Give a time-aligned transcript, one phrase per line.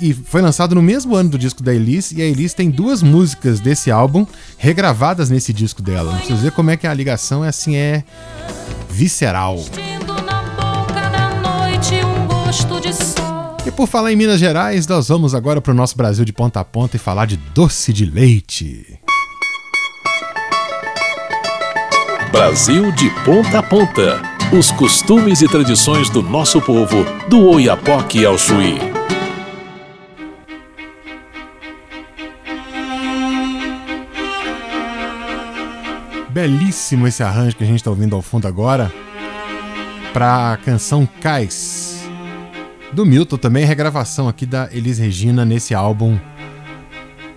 [0.00, 3.02] e foi lançado no mesmo ano do disco da Elis, e a Elis tem duas
[3.02, 6.12] músicas desse álbum regravadas nesse disco dela.
[6.12, 8.04] Não precisa ver como é que a ligação é assim, é
[8.90, 9.58] visceral.
[13.66, 16.60] E por falar em Minas Gerais, nós vamos agora para o nosso Brasil de ponta
[16.60, 18.98] a ponta e falar de doce de leite.
[22.32, 24.22] Brasil de ponta a ponta.
[24.58, 28.78] Os costumes e tradições do nosso povo, do Oiapoque ao Chuí.
[36.40, 38.92] Belíssimo esse arranjo que a gente está ouvindo ao fundo agora
[40.12, 42.08] para a canção Cais
[42.92, 46.16] do Milton também, regravação aqui da Elis Regina nesse álbum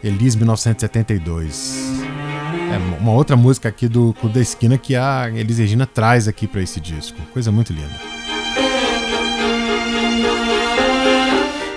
[0.04, 1.94] Elis 1972.
[2.72, 6.46] É uma outra música aqui do Clube da Esquina que a Elis Regina traz aqui
[6.46, 7.20] para esse disco.
[7.34, 8.00] Coisa muito linda.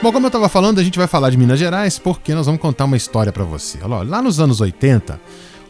[0.02, 2.60] Bom, como eu estava falando, a gente vai falar de Minas Gerais porque nós vamos
[2.60, 3.78] contar uma história para você.
[3.82, 5.18] Olha, lá nos anos 80,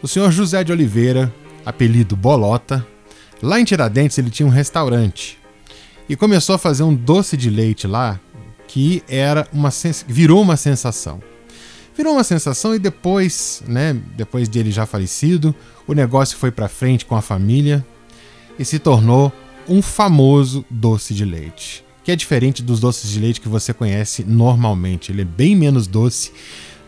[0.03, 1.33] o senhor José de Oliveira,
[1.65, 2.87] apelido Bolota,
[3.43, 5.39] lá em Tiradentes ele tinha um restaurante
[6.09, 8.21] e começou a fazer um doce de leite lá
[8.67, 9.71] que era uma
[10.07, 11.23] virou uma sensação.
[11.97, 15.55] Virou uma sensação e depois, né, depois de ele já falecido,
[15.87, 17.87] o negócio foi para frente com a família
[18.59, 19.33] e se tornou
[19.69, 24.25] um famoso doce de leite, que é diferente dos doces de leite que você conhece
[24.25, 25.13] normalmente.
[25.13, 26.33] Ele é bem menos doce,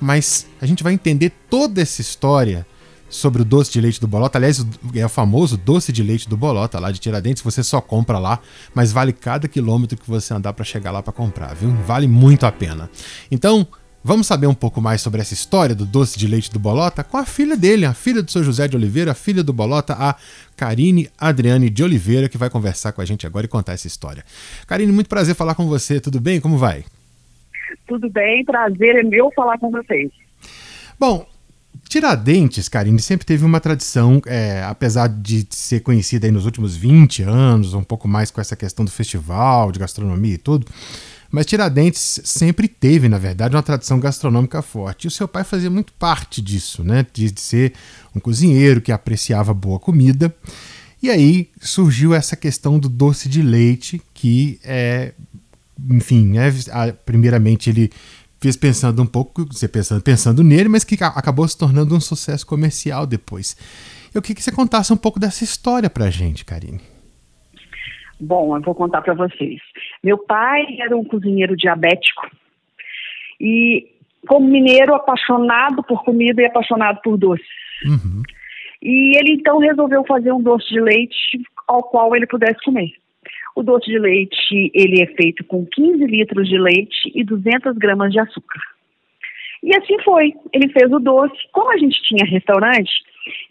[0.01, 2.67] mas a gente vai entender toda essa história
[3.09, 4.39] sobre o doce de leite do Bolota.
[4.39, 7.43] Aliás, é o famoso doce de leite do Bolota lá de Tiradentes.
[7.43, 8.41] Você só compra lá,
[8.75, 11.71] mas vale cada quilômetro que você andar para chegar lá para comprar, viu?
[11.87, 12.91] Vale muito a pena.
[13.31, 13.67] Então,
[14.03, 17.17] vamos saber um pouco mais sobre essa história do doce de leite do Bolota com
[17.17, 20.17] a filha dele, a filha do seu José de Oliveira, a filha do Bolota, a
[20.57, 24.25] Karine Adriane de Oliveira, que vai conversar com a gente agora e contar essa história.
[24.67, 26.01] Karine, muito prazer falar com você.
[26.01, 26.41] Tudo bem?
[26.41, 26.85] Como vai?
[27.87, 30.11] Tudo bem, prazer é meu falar com vocês.
[30.99, 31.27] Bom,
[31.89, 37.23] Tiradentes, Karine, sempre teve uma tradição, é, apesar de ser conhecida aí nos últimos 20
[37.23, 40.67] anos, um pouco mais com essa questão do festival, de gastronomia e tudo,
[41.31, 45.05] mas Tiradentes sempre teve, na verdade, uma tradição gastronômica forte.
[45.05, 47.05] E o seu pai fazia muito parte disso, né?
[47.13, 47.73] De, de ser
[48.15, 50.35] um cozinheiro que apreciava boa comida.
[51.03, 55.13] E aí surgiu essa questão do doce de leite, que é,
[55.91, 57.91] enfim, né, a- primeiramente ele
[58.41, 62.47] fez pensando um pouco, você pensando, pensando nele, mas que acabou se tornando um sucesso
[62.47, 63.57] comercial depois.
[64.15, 66.81] Eu queria que você contasse um pouco dessa história pra gente, Karine.
[68.19, 69.61] Bom, eu vou contar para vocês.
[70.03, 72.31] Meu pai era um cozinheiro diabético
[73.41, 73.87] e,
[74.27, 77.45] como mineiro, apaixonado por comida e apaixonado por doce.
[77.85, 78.23] Uhum.
[78.83, 82.93] E ele então resolveu fazer um doce de leite ao qual ele pudesse comer.
[83.57, 88.13] O doce de leite ele é feito com 15 litros de leite e 200 gramas
[88.13, 88.61] de açúcar.
[89.63, 90.35] E assim foi.
[90.53, 91.37] Ele fez o doce.
[91.53, 92.93] Como a gente tinha restaurante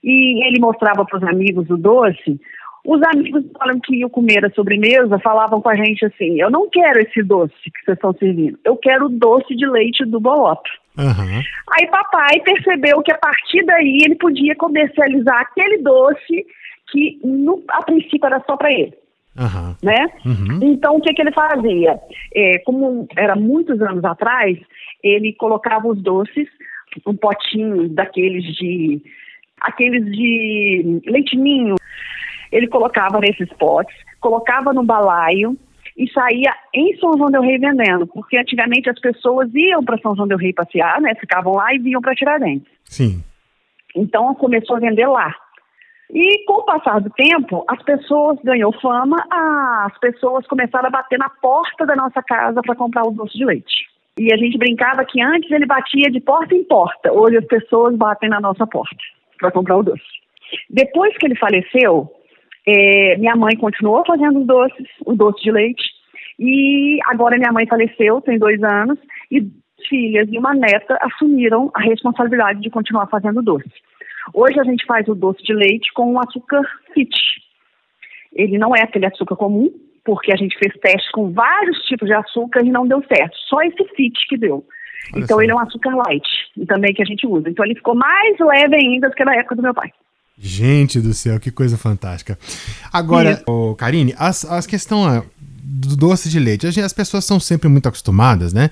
[0.03, 2.39] e ele mostrava para os amigos o doce,
[2.85, 6.69] os amigos falam que iam comer a sobremesa, falavam com a gente assim: Eu não
[6.69, 10.69] quero esse doce que vocês estão servindo, eu quero o doce de leite do Bolota.
[10.97, 11.41] Aham.
[11.73, 16.45] Aí papai percebeu que a partir daí ele podia comercializar aquele doce
[16.91, 18.93] que no, a princípio era só para ele,
[19.37, 19.75] Aham.
[19.83, 20.07] né?
[20.25, 20.59] Uhum.
[20.61, 21.99] Então o que, que ele fazia?
[22.33, 24.57] É, como era muitos anos atrás,
[25.03, 26.47] ele colocava os doces,
[27.05, 29.01] um potinho daqueles de
[29.59, 31.75] aqueles de leite ninho,
[32.51, 35.57] ele colocava nesses potes, colocava no balaio
[35.97, 40.15] e saía em São João del Rei vendendo, porque antigamente as pessoas iam para São
[40.15, 41.15] João del Rei passear, né?
[41.15, 42.67] Ficavam lá e vinham para Tiradentes.
[42.83, 43.23] Sim.
[43.95, 45.33] Então começou a vender lá.
[46.13, 51.17] E com o passar do tempo, as pessoas ganhou fama, as pessoas começaram a bater
[51.17, 53.87] na porta da nossa casa para comprar o doce de leite.
[54.17, 57.95] E a gente brincava que antes ele batia de porta em porta, hoje as pessoas
[57.95, 58.95] batem na nossa porta
[59.39, 60.03] para comprar o doce.
[60.69, 62.09] Depois que ele faleceu,
[62.65, 65.83] é, minha mãe continuou fazendo os doces, o doce de leite,
[66.39, 68.97] e agora minha mãe faleceu, tem dois anos,
[69.31, 69.45] e
[69.89, 73.69] filhas e uma neta assumiram a responsabilidade de continuar fazendo doce.
[74.33, 76.61] Hoje a gente faz o doce de leite com o açúcar
[76.93, 77.15] fit.
[78.33, 79.71] Ele não é aquele açúcar comum,
[80.03, 83.35] porque a gente fez testes com vários tipos de açúcar e não deu certo.
[83.47, 84.65] Só esse fit que deu.
[85.13, 85.41] Olha então só.
[85.41, 86.27] ele é um açúcar light,
[86.57, 87.49] e também que a gente usa.
[87.49, 89.91] Então ele ficou mais leve ainda do que na época do meu pai.
[90.37, 92.37] Gente do céu, que coisa fantástica.
[92.91, 97.69] Agora, ô, Karine, as, as questão ah, do doce de leite, as pessoas são sempre
[97.69, 98.69] muito acostumadas, né?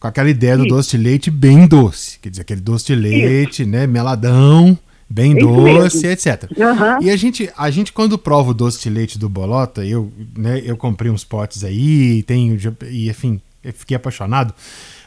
[0.00, 0.74] Com aquela ideia do Isso.
[0.74, 2.18] doce de leite bem doce.
[2.18, 3.86] Quer dizer, aquele doce de leite, né?
[3.86, 4.78] Meladão,
[5.12, 6.10] bem Isso doce, mesmo.
[6.10, 6.50] etc.
[6.60, 6.98] Aham.
[7.02, 10.62] E a gente, a gente, quando prova o doce de leite do Bolota, eu, né,
[10.64, 12.58] eu comprei uns potes aí, tenho,
[12.90, 14.54] e enfim, eu fiquei apaixonado.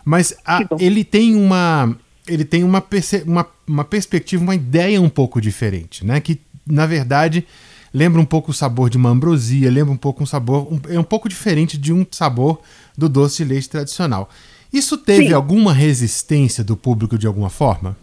[0.03, 1.95] Mas a- ele tem uma.
[2.27, 2.83] Ele tem uma,
[3.25, 6.19] uma, uma perspectiva, uma ideia um pouco diferente, né?
[6.19, 7.45] Que, na verdade,
[7.93, 10.67] lembra um pouco o sabor de uma ambrosia, lembra um pouco um sabor.
[10.73, 12.59] um- é um pouco diferente de um sabor
[12.97, 14.27] do doce de leite tradicional.
[14.73, 15.33] Isso teve Sim.
[15.33, 17.95] alguma resistência do público de alguma forma?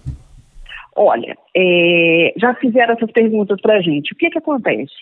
[0.95, 4.13] Olha, é, já fizeram essas perguntas para a gente.
[4.13, 4.93] O que, que acontece?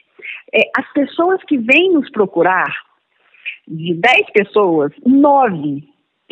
[0.55, 2.73] É, as pessoas que vêm nos procurar,
[3.67, 5.83] de 10 pessoas, 9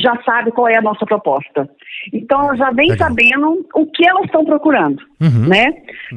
[0.00, 1.68] já sabem qual é a nossa proposta.
[2.12, 3.08] Então, elas já vêm Legal.
[3.08, 5.48] sabendo o que elas estão procurando, Uhum.
[5.48, 5.64] né?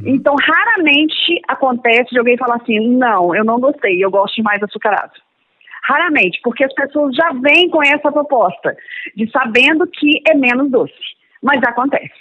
[0.06, 4.62] Então, raramente acontece de alguém falar assim, não, eu não gostei, eu gosto de mais
[4.62, 5.14] açucarado.
[5.84, 8.78] Raramente, porque as pessoas já vêm com essa proposta,
[9.16, 10.94] de sabendo que é menos doce.
[11.42, 12.14] Mas acontece,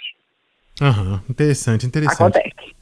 [0.81, 2.21] Aham, interessante, interessante.
[2.21, 2.75] acontece.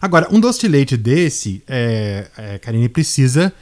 [0.00, 3.52] Agora, um doce de leite desse, é, é, Karine, precisa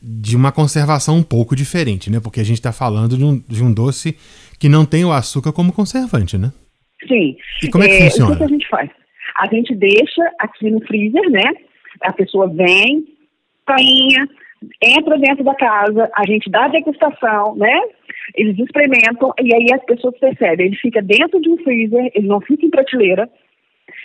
[0.00, 2.20] de uma conservação um pouco diferente, né?
[2.20, 4.16] Porque a gente está falando de um, de um doce
[4.58, 6.52] que não tem o açúcar como conservante, né?
[7.06, 7.36] Sim.
[7.62, 8.32] E como é que O funciona?
[8.32, 8.90] que, que a gente faz?
[9.38, 11.42] A gente deixa aqui no freezer, né?
[12.02, 13.04] A pessoa vem,
[13.66, 14.26] tainha,
[14.82, 17.80] entra dentro da casa, a gente dá a degustação, né?
[18.34, 20.66] Eles experimentam e aí as pessoas percebem.
[20.66, 23.28] Ele fica dentro de um freezer, ele não fica em prateleira,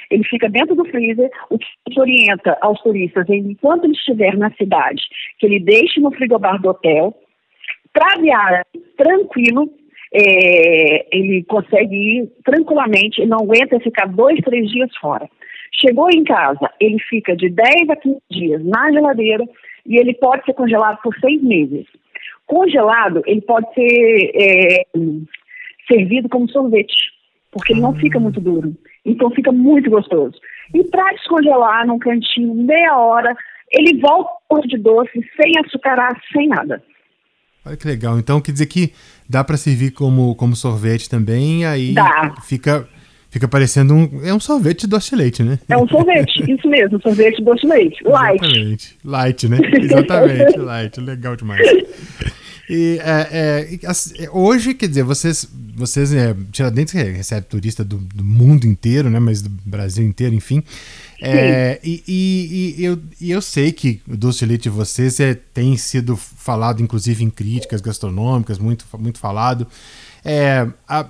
[0.10, 1.30] ele fica dentro do freezer.
[1.50, 5.04] O que gente orienta aos turistas, é, enquanto ele estiver na cidade,
[5.40, 7.14] que ele deixe no frigobar do hotel,
[7.94, 8.64] para viagem
[8.98, 9.72] tranquilo,
[10.14, 15.30] é, ele consegue ir tranquilamente, ele não aguenta ficar dois, três dias fora.
[15.74, 19.44] Chegou em casa, ele fica de 10 a 15 dias na geladeira
[19.86, 21.86] e ele pode ser congelado por seis meses.
[22.46, 24.86] Congelado, ele pode ser é,
[25.88, 26.96] servido como sorvete,
[27.52, 28.76] porque ele não fica muito duro.
[29.06, 30.40] Então fica muito gostoso.
[30.74, 33.36] E para descongelar num cantinho, meia hora,
[33.72, 36.82] ele volta de doce, sem açucarar, sem nada.
[37.66, 38.20] Olha que legal.
[38.20, 38.94] Então quer dizer que
[39.28, 42.36] dá para servir como, como sorvete também, aí Dá.
[42.44, 42.88] fica
[43.36, 45.60] fica parecendo um é um sorvete doce de leite, né?
[45.68, 48.42] É um sorvete, isso mesmo, sorvete doce de leite, light.
[48.46, 48.98] Exatamente.
[49.04, 49.58] Light, né?
[49.82, 51.00] Exatamente, light.
[51.02, 51.62] Legal demais.
[52.70, 57.46] E é, é, e, as- é, hoje, quer dizer, vocês, vocês é, Tiradentes que recebe
[57.46, 59.20] turista do, do mundo inteiro, né?
[59.20, 60.64] Mas do Brasil inteiro, enfim.
[61.22, 65.20] É, e, e- e eu, e eu sei que o doce de leite de vocês
[65.20, 69.68] é, tem sido falado, inclusive, em críticas gastronômicas, muito, muito falado.
[70.24, 71.06] É, a,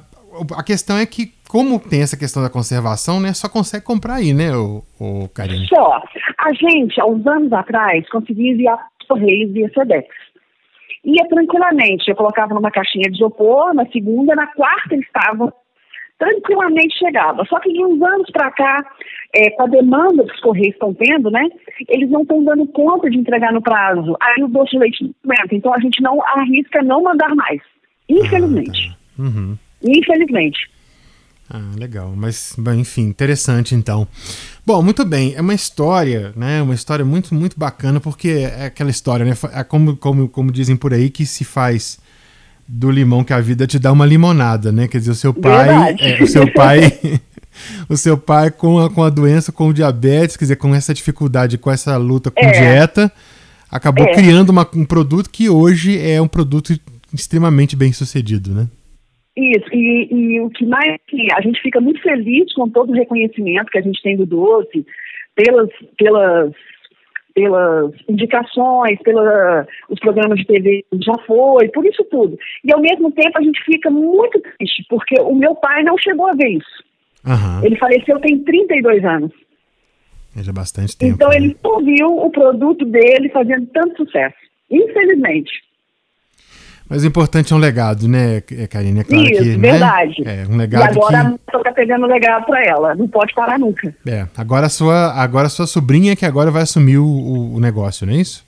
[0.58, 3.34] a questão é que, como tem essa questão da conservação, né?
[3.34, 5.68] Só consegue comprar aí, né, o, o Karine?
[5.68, 6.02] Só,
[6.40, 10.08] a gente, há uns anos atrás, conseguia enviar Correios via Sedex.
[11.04, 15.54] Ia tranquilamente, eu colocava numa caixinha de isopor, na segunda, na quarta eles estavam,
[16.18, 17.46] tranquilamente chegava.
[17.46, 18.84] Só que de uns anos para cá,
[19.36, 21.48] é, com a demanda que os Correios estão tendo, né,
[21.88, 24.16] eles não estão dando conta de entregar no prazo.
[24.20, 25.56] Aí o doce de leite não aguenta.
[25.56, 27.62] Então a gente não arrisca não mandar mais.
[28.10, 28.98] Infelizmente.
[29.20, 29.58] Uhum.
[29.84, 30.75] Infelizmente.
[31.50, 32.12] Ah, legal.
[32.16, 34.08] Mas, enfim, interessante então.
[34.66, 35.34] Bom, muito bem.
[35.36, 36.62] É uma história, né?
[36.62, 39.38] Uma história muito, muito bacana, porque é aquela história, né?
[39.54, 42.00] É como, como, como dizem por aí, que se faz
[42.68, 44.88] do limão que a vida te dá uma limonada, né?
[44.88, 45.96] Quer dizer, o seu pai.
[46.00, 47.00] É, o seu pai.
[47.88, 50.96] o seu pai com a, com a doença, com o diabetes, quer dizer, com essa
[50.96, 52.52] dificuldade, com essa luta com É.
[52.52, 53.12] dieta,
[53.72, 54.16] acabou É.
[54.16, 56.76] criando uma- um produto que hoje é um produto
[57.14, 58.68] extremamente bem sucedido, né?
[59.36, 62.96] Isso, e, e o que mais, assim, a gente fica muito feliz com todo o
[62.96, 64.86] reconhecimento que a gente tem do doce,
[65.36, 66.54] pelas, pelas,
[67.34, 72.38] pelas indicações, pelos programas de TV já foi, por isso tudo.
[72.64, 76.28] E ao mesmo tempo a gente fica muito triste, porque o meu pai não chegou
[76.28, 76.84] a ver isso.
[77.28, 77.62] Aham.
[77.66, 79.32] Ele faleceu tem 32 anos.
[80.38, 81.16] É já bastante tempo.
[81.16, 81.38] Então né?
[81.38, 84.36] ele não viu o produto dele fazendo tanto sucesso.
[84.72, 85.52] Infelizmente.
[86.88, 89.00] Mas o importante é um legado, né, Karine?
[89.00, 89.72] É claro Isso, que, né?
[89.72, 90.16] verdade.
[90.26, 91.30] É, um E legado agora a que...
[91.30, 92.94] mãe tá pegando legado para ela.
[92.96, 93.94] Não pode parar nunca.
[94.06, 97.60] É, agora a sua, agora a sua sobrinha que agora vai assumir o, o- o
[97.60, 98.46] negócio, não é isso?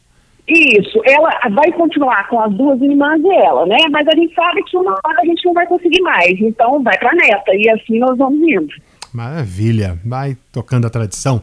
[0.47, 3.77] Isso, ela vai continuar com as duas irmãs e ela, né?
[3.91, 6.39] Mas a gente sabe que uma hora a gente não vai conseguir mais.
[6.39, 7.51] Então vai pra neta.
[7.53, 8.73] E assim nós vamos indo.
[9.11, 11.41] Maravilha, vai tocando a tradição.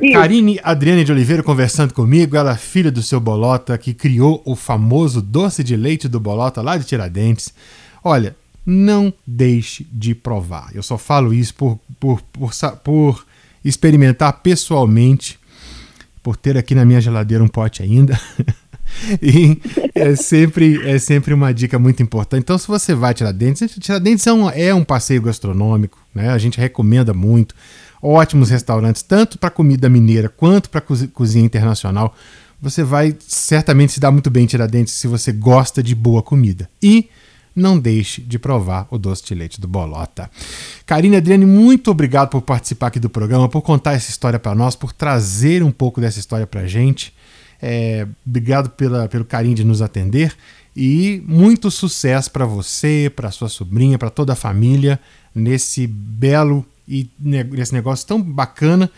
[0.00, 0.12] Isso.
[0.12, 4.56] Karine Adriane de Oliveira conversando comigo, ela é filha do seu Bolota, que criou o
[4.56, 7.52] famoso doce de leite do Bolota lá de Tiradentes.
[8.02, 10.70] Olha, não deixe de provar.
[10.74, 13.26] Eu só falo isso por, por, por, por
[13.64, 15.38] experimentar pessoalmente,
[16.22, 18.18] por ter aqui na minha geladeira um pote ainda.
[19.20, 19.60] E
[19.94, 22.42] é sempre, é sempre uma dica muito importante.
[22.42, 26.30] Então, se você vai a Tiradentes, Tiradentes é um, é um passeio gastronômico, né?
[26.30, 27.54] A gente recomenda muito.
[28.06, 32.14] Ótimos restaurantes, tanto para comida mineira quanto para cozinha internacional.
[32.60, 36.68] Você vai certamente se dar muito bem em Tiradentes se você gosta de boa comida.
[36.82, 37.08] E
[37.56, 40.30] não deixe de provar o doce de leite do Bolota.
[40.84, 44.76] Karine Adriane, muito obrigado por participar aqui do programa, por contar essa história para nós,
[44.76, 47.10] por trazer um pouco dessa história para gente.
[47.62, 50.36] É, obrigado pela, pelo carinho de nos atender
[50.76, 55.00] e muito sucesso para você, para sua sobrinha, para toda a família
[55.34, 58.90] nesse belo e ne- nesse negócio tão bacana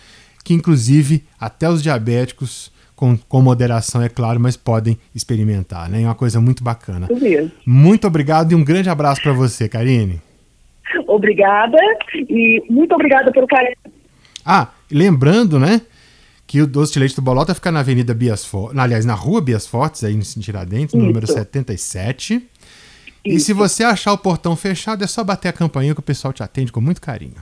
[0.44, 6.02] que inclusive até os diabéticos com, com moderação é claro, mas podem experimentar, né?
[6.02, 7.08] É uma coisa muito bacana.
[7.66, 10.20] Muito obrigado e um grande abraço para você, Karine.
[11.06, 11.76] Obrigada.
[12.14, 13.76] E muito obrigada pelo carinho.
[14.44, 15.82] Ah, lembrando, né,
[16.46, 19.40] que o doce de leite do Bolota fica na Avenida Bias Fortes, aliás, na Rua
[19.40, 21.06] Bias Fortes, aí em Tiradentes, no Isso.
[21.08, 22.46] número 77.
[23.24, 23.46] E Isso.
[23.46, 26.42] se você achar o portão fechado, é só bater a campainha que o pessoal te
[26.44, 27.34] atende com muito carinho.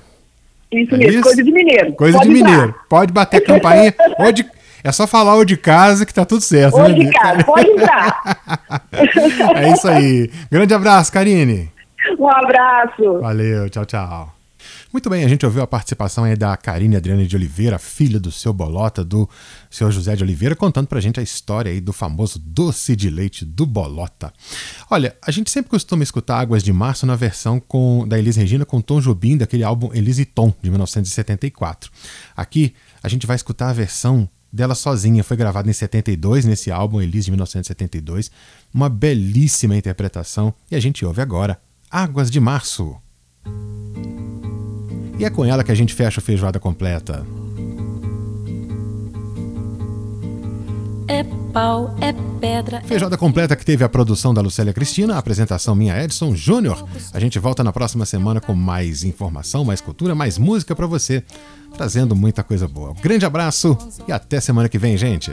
[0.83, 1.23] Isso É mesmo, isso?
[1.23, 1.93] coisa de mineiro.
[1.95, 2.51] Coisa Pode de entrar.
[2.51, 2.75] mineiro.
[2.89, 3.95] Pode bater a campainha.
[4.19, 4.47] ou de-
[4.83, 6.75] é só falar o de casa que tá tudo certo.
[6.77, 8.21] Ou né, de casa, pode entrar.
[9.57, 10.31] É isso aí.
[10.51, 11.71] Grande abraço, Karine.
[12.19, 13.21] Um abraço.
[13.21, 14.34] Valeu, tchau, tchau.
[14.95, 18.31] Muito bem, a gente ouviu a participação aí da Karine Adriana de Oliveira, filha do
[18.31, 19.29] seu Bolota, do
[19.69, 23.45] seu José de Oliveira, contando pra gente a história aí do famoso doce de leite
[23.45, 24.33] do Bolota.
[24.89, 28.65] Olha, a gente sempre costuma escutar Águas de Março na versão com, da Elis Regina
[28.65, 31.91] com Tom Jobim, daquele álbum Elis e Tom, de 1974.
[32.37, 32.73] Aqui,
[33.03, 37.25] a gente vai escutar a versão dela sozinha, foi gravada em 72 nesse álbum Elis
[37.25, 38.31] de 1972,
[38.73, 41.61] uma belíssima interpretação, e a gente ouve agora
[41.91, 42.97] Águas de Março.
[45.19, 47.25] E é com ela que a gente fecha o feijoada completa.
[51.07, 52.81] É pau, é pedra.
[52.83, 56.85] Feijoada completa que teve a produção da Lucélia Cristina, a apresentação minha Edson Júnior.
[57.13, 61.23] A gente volta na próxima semana com mais informação, mais cultura, mais música pra você,
[61.77, 62.91] trazendo muita coisa boa.
[62.91, 63.77] Um grande abraço
[64.09, 65.33] e até semana que vem, gente.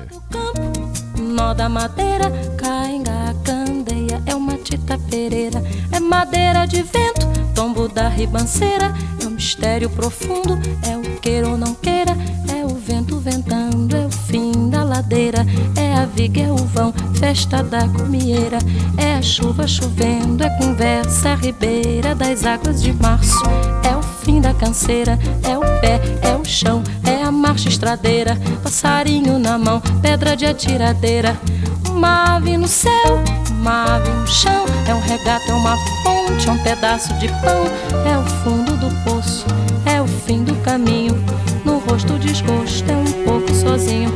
[1.17, 8.09] nó da madeira, cainga, candeia, é uma tita pereira, é madeira de vento, tombo da
[8.09, 12.15] ribanceira, é mistério profundo, é o queira ou não queira,
[12.47, 15.43] é o vento ventando, é o fim da ladeira,
[15.75, 18.59] é a viga, é o vão, festa da comieira,
[18.99, 23.41] é a chuva chovendo, é conversa ribeira das águas de março,
[23.83, 28.37] é o fim da canseira, é o pé, é o chão, é a marcha estradeira,
[28.61, 31.35] passarinho na mão, pedra de atiradeira,
[31.89, 33.23] uma ave no céu,
[33.61, 37.65] uma ave no chão, é um regato, é uma fonte, é um pedaço de pão,
[38.11, 39.45] é o fundo do poço,
[39.85, 41.13] é o fim do caminho,
[41.63, 44.11] no rosto desgosto, é um pouco sozinho,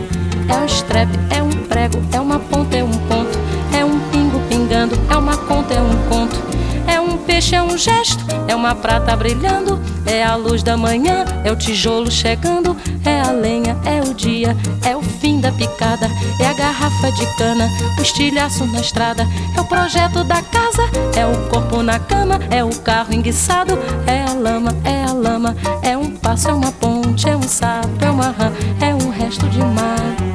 [0.49, 3.37] é um estrepe, é um prego, é uma ponta, é um ponto,
[3.71, 6.43] é um pingo pingando, é uma conta, é um conto.
[6.87, 11.25] É um peixe, é um gesto, é uma prata brilhando, é a luz da manhã,
[11.43, 14.13] é o tijolo chegando, é a lenha, é o
[14.45, 16.09] dia, é o fim da picada,
[16.39, 20.83] é a garrafa de cana, o estilhaço na estrada, é o projeto da casa,
[21.15, 25.55] é o corpo na cama, é o carro enguiçado, é a lama, é a lama,
[25.81, 29.47] é um passo, é uma ponte, é um sapo, é uma rã, é um resto
[29.49, 30.34] de mato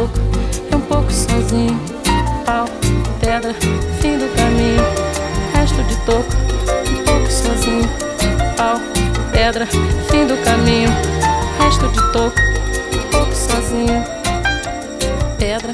[1.21, 1.79] sozinho,
[2.45, 2.65] pau,
[3.19, 3.53] pedra,
[4.01, 4.83] fim do caminho,
[5.53, 6.31] resto de toco,
[6.89, 7.87] um pouco sozinho,
[8.57, 8.77] pau,
[9.31, 10.89] pedra, fim do caminho,
[11.59, 12.39] resto de toco,
[12.95, 14.03] um pouco sozinho,
[15.37, 15.73] pedra,